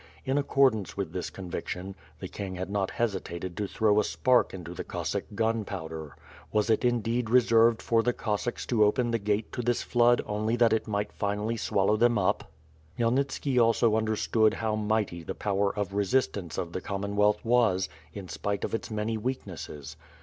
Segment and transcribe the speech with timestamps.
[0.25, 4.73] In accordance with this conviction, the king had not hesitated to thro^' a spark into
[4.73, 6.15] the Cossack gunpowder.
[6.51, 10.55] Was it indeed reserved for the (Cossacks to open the gate to this flood only
[10.55, 12.51] that it might finally swallow them up?
[12.97, 18.63] Khmyelnitski also understood how mighty the power of resistance of the Commonwealth was, in spite
[18.63, 19.97] of its many weaknesses.